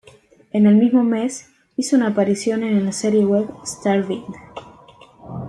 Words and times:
En 0.51 0.65
el 0.65 0.77
mismo 0.77 1.03
mes, 1.03 1.47
hizo 1.77 1.95
una 1.95 2.07
aparición 2.07 2.63
en 2.63 2.83
la 2.85 2.91
serie 2.91 3.23
web 3.23 3.47
"Star-ving". 3.63 4.25